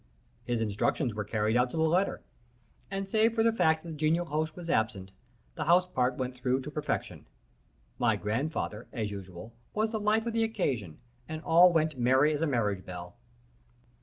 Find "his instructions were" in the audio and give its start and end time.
0.45-1.23